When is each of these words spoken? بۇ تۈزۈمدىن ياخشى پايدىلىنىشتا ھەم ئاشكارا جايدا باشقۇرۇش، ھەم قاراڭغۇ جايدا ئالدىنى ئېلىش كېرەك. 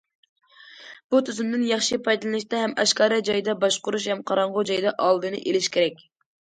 بۇ 1.15 1.19
تۈزۈمدىن 1.27 1.65
ياخشى 1.73 1.99
پايدىلىنىشتا 2.07 2.63
ھەم 2.63 2.73
ئاشكارا 2.85 3.23
جايدا 3.31 3.59
باشقۇرۇش، 3.67 4.11
ھەم 4.15 4.29
قاراڭغۇ 4.33 4.69
جايدا 4.73 4.97
ئالدىنى 5.07 5.45
ئېلىش 5.47 5.75
كېرەك. 5.79 6.09